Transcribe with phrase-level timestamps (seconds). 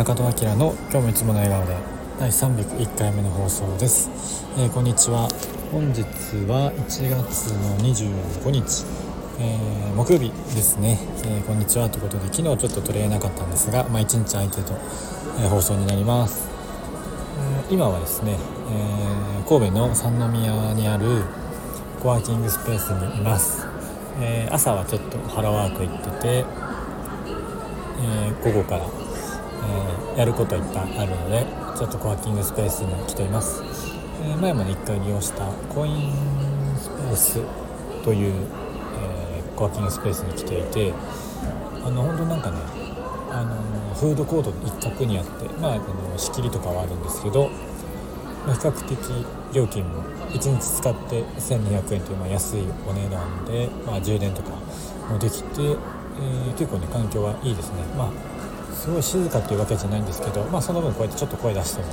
[0.00, 1.76] 中戸明の今日もいつもの笑顔で
[2.18, 4.08] 第301回目の放送です、
[4.56, 5.28] えー、こんにちは。
[5.70, 6.00] 本日
[6.48, 8.86] は1月の25日、
[9.38, 11.90] えー、木曜日ですね、えー、こんにちは。
[11.90, 14.72] ということで昨日ちょっと取れなかったんですが、まあ、1日空いてと、
[15.38, 16.48] え放送になります、
[17.68, 18.38] え今はですね、
[18.72, 21.24] え神戸の三宮にある
[22.02, 23.66] コワーキングスペースにいます、
[24.18, 26.44] え朝はちょっとハローワーク行ってて、
[28.02, 28.99] え午後から
[29.62, 31.46] えー、やることいっぱいあるので
[31.76, 33.62] ちょっとコワーキングスペースに来ています、
[34.24, 36.12] えー、前もね1回利用したコイン
[36.76, 37.40] スペース
[38.04, 40.94] という、えー、コワーキングスペースに来ていて
[41.84, 42.58] あの本当なんかね
[43.30, 47.48] あのフードコートの一角にあってまああの仕切りとかはあるんですけど、
[48.46, 48.98] まあ、比較的
[49.54, 54.50] 料金も1日使って1200円というま安いお値段で、まあ、充電とか
[55.08, 57.82] もできて、えー、結構ね環境はいいですね。
[57.96, 58.39] まあ
[58.72, 61.88] すごい静かっていうわけじゃないんですけど、まあ、その分こうやってちょっと声出しても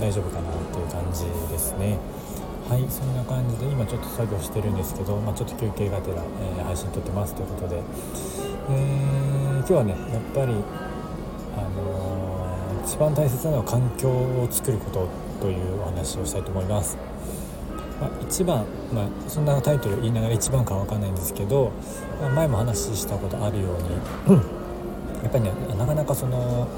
[0.00, 1.98] 大丈夫かなっていう感じですね。
[2.68, 7.82] はいそんな感じで今ちょっと作業してるんですけど、まあ、ちょっと休憩がてら、えー、配信撮ってますということで、
[8.70, 10.54] えー、今日はねやっぱり
[11.58, 15.08] あのー、一番大切なのは環境を作ること
[15.40, 16.96] というお話をしたいと思います。
[18.00, 21.72] まあ、一番、まあ、そんなタイトル言いながら一番かは分かんないんですけど、
[22.20, 23.68] まあ、前も話したことあるよ
[24.28, 24.61] うに
[25.22, 26.68] やっぱりねなかなかその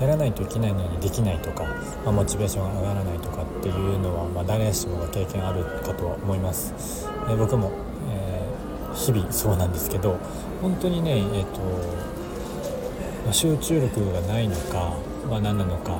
[0.00, 1.64] やらないといけないのにできないとか、
[2.04, 7.08] まあ、モチベーションが上がらないとかっていうのは、まあ、誰しもが経験あるかとは思います。
[7.28, 7.72] え僕も、
[8.10, 10.16] えー、日々そうなんですけど
[10.62, 11.60] 本当にね、えーと
[13.26, 14.94] ま、集中力がないのか、
[15.28, 15.98] まあ、何なのか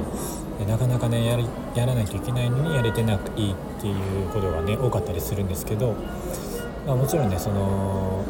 [0.66, 5.94] なかなかねやりやらないといけないのにやれてなくいいっていうことがね多かったりするんですけど、
[6.86, 8.24] まあ、もちろんねその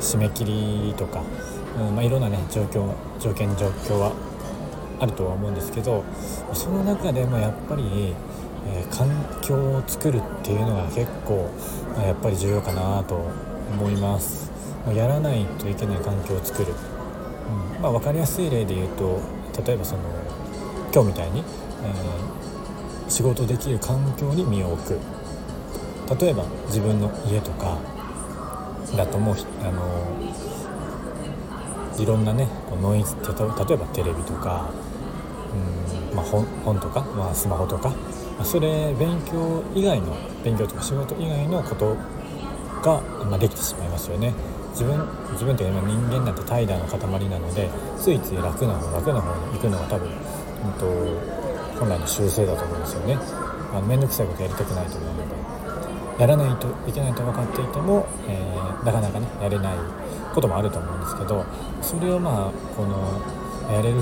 [0.00, 1.22] 締め切りとか
[1.78, 4.12] うんまあ、いろんなね状況条件状況は
[4.98, 6.04] あるとは思うんですけど
[6.52, 8.14] その中でもやっぱり、
[8.66, 9.08] えー、環
[9.40, 11.50] 境を作るっていうのが結構、
[11.96, 13.14] まあ、やっぱり重要かなと
[13.72, 14.50] 思います、
[14.84, 16.72] まあ、やらないといけない環境を作る、
[17.76, 19.20] うんまあ、分かりやすい例で言うと
[19.64, 20.02] 例えばその
[20.92, 25.20] 今日みたいに、えー、仕事できる環境に身を置く。
[26.18, 27.78] 例えば自分の家とか
[28.96, 30.10] だともうあの
[32.00, 34.70] いろんなねこうノイズって例えばテレビとか
[36.10, 37.96] うん、まあ、本本とか、まあ、スマホとか、ま
[38.40, 41.96] あ、それ勉強以外の勉強とか仕事以外のこと
[42.82, 44.32] が、まあ、できてしまいますよね。
[44.70, 44.96] 自分
[45.32, 47.68] 自分っていうのは人間なんて怠惰の塊なので
[47.98, 53.18] ついつい楽な方楽な方に行くのが多分、うんと、本来の習性だと思うんですよね。
[53.72, 55.59] あの面倒くさいことやりたくないと思うので
[56.20, 59.76] やらないといけないと分かっていても、えー、なかなかねやれない
[60.34, 61.46] こともあると思うんですけど
[61.80, 63.96] それをまあこのやれる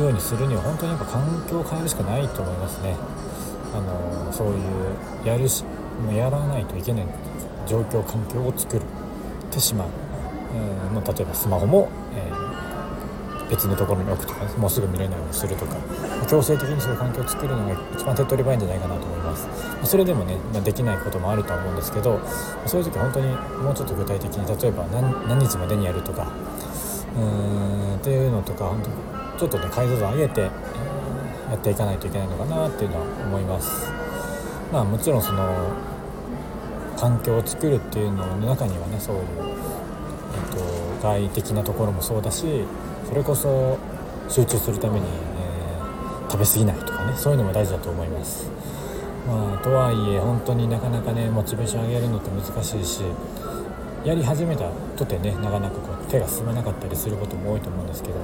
[0.00, 2.96] ようにするには本当にやっぱ環境を変えるしかないと思いますね。
[3.72, 5.62] あのそういうやるし
[6.04, 7.06] もうやらないといけない
[7.68, 8.82] 状況環境を作る
[9.52, 9.88] てしまう、
[10.94, 12.49] うん、例えばスマホも、えー
[13.50, 15.74] 別のところに置くとか、もうすぐ見れないようにするとか
[16.28, 19.48] 強制的にそういう環境を作るのが一番手っ取り早いんじゃないかなと思います。
[19.84, 22.20] それでもね、ま、できないこともあるとは思うんですけど
[22.66, 26.30] そういう時本当にもうちょっと具体的に例えば何日までにやるとか
[27.16, 30.50] うーんっていうのとか本当ちょっとね解像度上げて、や
[31.56, 33.90] っていかないといけないのかなっていうのは思います。
[34.70, 35.48] まあもちろんその
[36.96, 42.62] 環境を作るっていうのの中にはねそういう、えーと外的なところもそうだし
[43.10, 43.76] それこそ
[44.28, 48.48] 集中するために、えー、食べ過ぎないとかねそういうのも大事だと思います。
[49.26, 53.02] まあとはいえ本当になかなかねモチベーション上げるのって難しいし
[54.04, 58.14] やり始めたとてねなかなかこう手が進まなかったりすることも多いと思うんですけど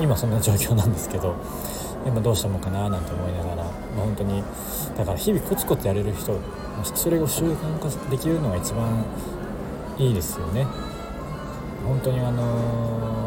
[0.00, 1.34] 今そんな状況なんですけど
[2.06, 4.44] 今どうしたもかななんて思いながら、まあ、本当に
[4.96, 6.38] だから日々コツコツやれる人
[6.94, 9.04] それを習慣化できるのが一番
[9.98, 10.66] いいですよね。
[11.86, 13.25] 本当にあのー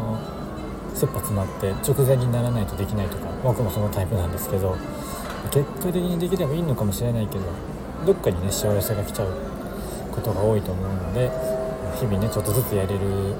[1.00, 4.76] 切羽詰まって直前にならないとできないとか僕もそのタイプなんですけど
[5.50, 7.44] 結果的にできればいいのかもしれないけど
[8.04, 9.34] どっかにね幸せが来ちゃう
[10.12, 11.30] ことが多いと思うので
[11.98, 13.34] 日々ねちょっとずつやれる、うん、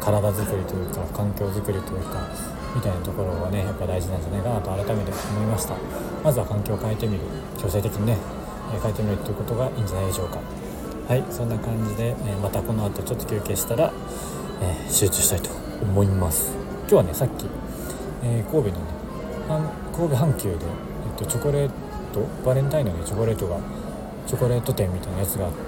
[0.00, 2.28] 体づくりというか環境づくりというか
[2.74, 5.76] みたいなところがねやっぱ大事なんじゃないかなと改めて思いました。
[6.24, 7.20] まずは環境を変えてみる。
[7.58, 8.16] 強制的にね
[8.82, 10.40] 変えてみるということがいいんじゃないでしょうか。
[11.08, 13.92] はいそんな感じで、えまたこの後ちょっと休憩したら、
[14.62, 15.50] え、集中したいと
[15.82, 16.61] 思います。
[16.92, 17.46] 日はねさっき、
[18.22, 18.92] えー、神戸のね
[19.92, 21.70] 神戸阪急で、えっと、チョコレー
[22.12, 23.58] トバレンタインの、ね、チョコレートが
[24.26, 25.58] チョコレート店みたいなやつがあって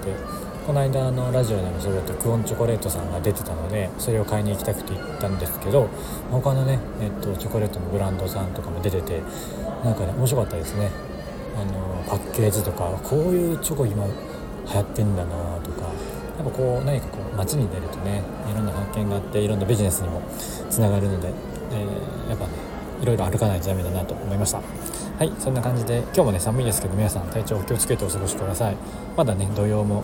[0.65, 5.89] この間のラジオでもそれだとクオンチョコレートさんが出てたのでそれを買いに行きたくて行ったんですけど
[6.31, 9.21] 他のね、えっと、チョコレートのブランドさんとかも出てて
[9.83, 10.89] なんかね面白かったですね。
[11.55, 14.11] あのパッケージとかこういうチョコ今流
[14.73, 15.89] 行ってんだなとか
[16.37, 20.21] やっぱこう何かこう街に出るとねいろんな発見があっていろんなビジネスにも
[20.69, 21.29] つながるので、
[21.71, 22.51] えー、やっぱね
[23.01, 24.59] いろいろ歩かないとダメだなと思いました。
[24.59, 28.75] はいそんな感じで今日もね寒いですけど皆さん体調お気をつけてお過ごしください。
[29.15, 30.03] まだね土曜も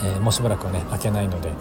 [0.00, 1.52] えー、もうしばらくはね開けないので、え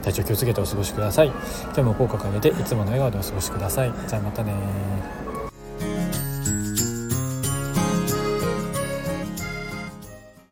[0.00, 1.28] ー、体調気をつけてお過ごしください。
[1.28, 3.92] 今日も口角上げていつもの笑顔でお過ごしください。
[4.06, 4.52] じゃあまたね